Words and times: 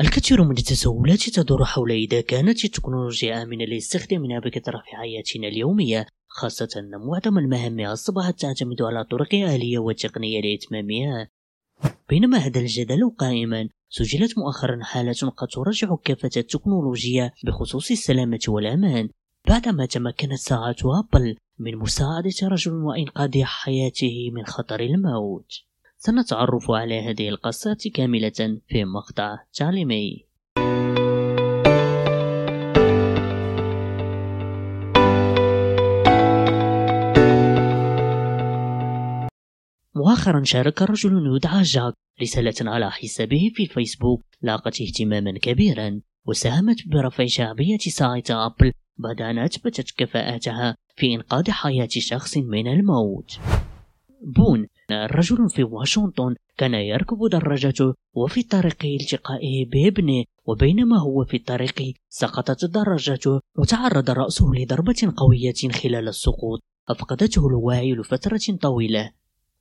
الكثير 0.00 0.44
من 0.44 0.58
التساؤلات 0.58 1.30
تدور 1.30 1.64
حول 1.64 1.90
إذا 1.90 2.20
كانت 2.20 2.64
التكنولوجيا 2.64 3.42
آمنة 3.42 3.64
لاستخدامنا 3.64 4.38
بكثرة 4.38 4.78
في 4.78 4.96
حياتنا 4.96 5.48
اليومية 5.48 6.06
خاصة 6.26 6.68
أن 6.76 6.90
معظم 6.90 7.38
المهام 7.38 7.80
أصبحت 7.80 8.40
تعتمد 8.40 8.82
على 8.82 9.04
طرق 9.04 9.34
آلية 9.34 9.78
وتقنية 9.78 10.40
لإتمامها. 10.40 11.28
بينما 12.08 12.38
هذا 12.38 12.60
الجدل 12.60 13.10
قائما 13.18 13.68
سجلت 13.88 14.38
مؤخرا 14.38 14.82
حالات 14.82 15.24
قد 15.24 15.48
ترجع 15.48 15.96
كافة 16.04 16.30
التكنولوجيا 16.36 17.32
بخصوص 17.44 17.90
السلامة 17.90 18.40
والأمان. 18.48 19.08
بعدما 19.48 19.86
تمكنت 19.86 20.34
ساعات 20.34 20.80
أبل 20.84 21.36
من 21.58 21.76
مساعدة 21.76 22.34
رجل 22.42 22.72
وإنقاذ 22.72 23.42
حياته 23.42 24.30
من 24.32 24.46
خطر 24.46 24.80
الموت. 24.80 25.52
سنتعرف 25.98 26.70
على 26.70 27.00
هذه 27.00 27.28
القصة 27.28 27.76
كاملة 27.94 28.60
في 28.68 28.84
مقطع 28.84 29.38
تعليمي 29.54 30.26
مؤخرا 39.94 40.44
شارك 40.44 40.82
رجل 40.82 41.36
يدعى 41.36 41.62
جاك 41.62 41.94
رسالة 42.22 42.54
على 42.60 42.90
حسابه 42.90 43.50
في 43.54 43.62
الفيسبوك 43.62 44.24
لاقت 44.42 44.80
اهتماما 44.80 45.32
كبيرا 45.32 46.00
وساهمت 46.26 46.88
برفع 46.88 47.26
شعبية 47.26 47.78
ساعة 47.78 48.24
أبل 48.30 48.72
بعد 48.96 49.22
أن 49.22 49.38
أثبتت 49.38 49.90
كفاءتها 49.96 50.76
في 50.96 51.14
إنقاذ 51.14 51.50
حياة 51.50 51.88
شخص 51.90 52.36
من 52.36 52.68
الموت. 52.68 53.38
بون 54.36 54.66
رجل 54.90 55.48
في 55.48 55.64
واشنطن 55.64 56.34
كان 56.56 56.74
يركب 56.74 57.18
دراجته 57.32 57.94
وفي 58.14 58.42
طريق 58.42 58.84
التقائه 58.84 59.66
بابنه 59.66 60.24
وبينما 60.44 60.98
هو 60.98 61.24
في 61.24 61.36
الطريق 61.36 61.94
سقطت 62.08 62.64
دراجته 62.64 63.40
وتعرض 63.58 64.10
رأسه 64.10 64.46
لضربة 64.54 65.12
قوية 65.16 65.70
خلال 65.72 66.08
السقوط 66.08 66.60
أفقدته 66.88 67.46
الوعي 67.46 67.94
لفترة 67.94 68.56
طويلة. 68.62 69.12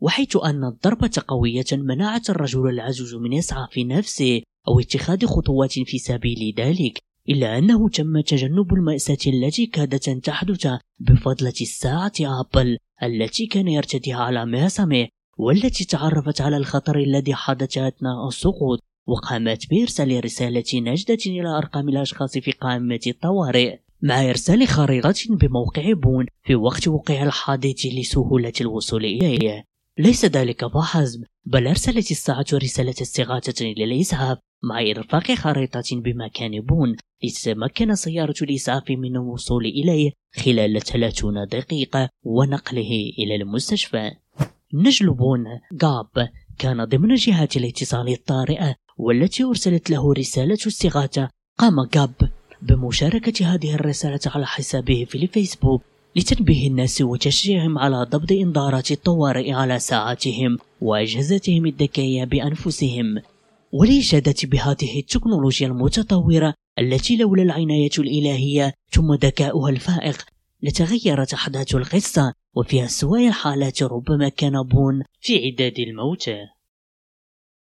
وحيث 0.00 0.36
أن 0.36 0.64
الضربة 0.64 1.22
قوية 1.28 1.64
منعت 1.72 2.30
الرجل 2.30 2.68
العجوز 2.68 3.14
من 3.14 3.38
إسعاف 3.38 3.78
نفسه 3.78 4.42
أو 4.68 4.80
اتخاذ 4.80 5.26
خطوات 5.26 5.72
في 5.72 5.98
سبيل 5.98 6.54
ذلك 6.58 6.98
إلا 7.28 7.58
أنه 7.58 7.88
تم 7.88 8.20
تجنب 8.20 8.74
المأساة 8.74 9.18
التي 9.26 9.66
كادت 9.66 10.08
أن 10.08 10.20
تحدث 10.20 10.66
بفضلة 10.98 11.54
الساعة 11.60 12.12
أبل 12.20 12.78
التي 13.02 13.46
كان 13.46 13.68
يرتديها 13.68 14.16
على 14.16 14.46
معصمه 14.46 15.08
والتي 15.38 15.84
تعرفت 15.84 16.40
على 16.40 16.56
الخطر 16.56 16.98
الذي 16.98 17.34
حدث 17.34 17.78
أثناء 17.78 18.28
السقوط 18.28 18.78
وقامت 19.06 19.70
بإرسال 19.70 20.24
رسالة 20.24 20.64
نجدة 20.74 21.18
إلى 21.26 21.48
أرقام 21.48 21.88
الأشخاص 21.88 22.38
في 22.38 22.52
قائمة 22.52 23.00
الطوارئ 23.06 23.78
مع 24.02 24.28
إرسال 24.28 24.68
خريطة 24.68 25.14
بموقع 25.30 25.92
بون 25.92 26.26
في 26.44 26.54
وقت 26.54 26.88
وقوع 26.88 27.22
الحادث 27.22 27.86
لسهولة 27.86 28.52
الوصول 28.60 29.04
إليه. 29.04 29.64
ليس 29.98 30.24
ذلك 30.24 30.66
فحسب 30.66 31.24
بل 31.44 31.66
أرسلت 31.66 32.10
الساعة 32.10 32.46
رسالة 32.54 32.94
استغاثة 33.02 33.64
للإسعاف 33.64 34.38
مع 34.62 34.80
إرفاق 34.80 35.32
خريطة 35.32 35.84
بمكان 35.92 36.60
بون 36.60 36.96
لتتمكن 37.24 37.94
سيارة 37.94 38.34
الإسعاف 38.42 38.90
من 38.90 39.16
الوصول 39.16 39.66
إليه 39.66 40.12
خلال 40.34 40.82
30 40.82 41.46
دقيقة 41.46 42.08
ونقله 42.24 43.12
إلى 43.18 43.34
المستشفى. 43.34 44.10
نجل 44.74 45.10
بون 45.10 45.44
غاب 45.82 46.28
كان 46.58 46.84
ضمن 46.84 47.14
جهات 47.14 47.56
الاتصال 47.56 48.08
الطارئة 48.08 48.74
والتي 48.98 49.44
أرسلت 49.44 49.90
له 49.90 50.12
رسالة 50.12 50.58
استغاثة. 50.66 51.28
قام 51.58 51.80
غاب 51.96 52.14
بمشاركة 52.62 53.54
هذه 53.54 53.74
الرسالة 53.74 54.20
على 54.26 54.46
حسابه 54.46 55.04
في 55.08 55.14
الفيسبوك 55.14 55.82
لتنبيه 56.16 56.68
الناس 56.68 57.02
وتشجيعهم 57.02 57.78
على 57.78 58.06
ضبط 58.10 58.32
إنذارات 58.32 58.90
الطوارئ 58.90 59.52
على 59.52 59.78
ساعاتهم 59.78 60.58
وأجهزتهم 60.80 61.66
الذكية 61.66 62.24
بأنفسهم. 62.24 63.22
والإشادة 63.72 64.34
بهذه 64.44 64.98
التكنولوجيا 64.98 65.66
المتطورة 65.66 66.54
التي 66.78 67.16
لولا 67.16 67.42
العناية 67.42 67.90
الإلهية 67.98 68.74
ثم 68.90 69.14
ذكاؤها 69.14 69.70
الفائق 69.70 70.24
لتغيرت 70.62 71.34
أحداث 71.34 71.74
القصة 71.74 72.34
وفي 72.54 72.84
أسوأ 72.84 73.18
الحالات 73.18 73.82
ربما 73.82 74.28
كان 74.28 74.62
بون 74.62 75.02
في 75.20 75.46
عداد 75.46 75.78
الموتى. 75.78 76.38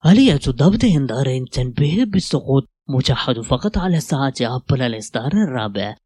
آلية 0.06 0.40
ضبط 0.48 0.84
إنذار 0.84 1.46
تنبيه 1.52 2.04
بالسقوط 2.04 2.68
متاحة 2.88 3.42
فقط 3.42 3.78
على 3.78 4.00
ساعات 4.00 4.42
أبل 4.42 4.82
الإصدار 4.82 5.32
الرابع. 5.32 5.96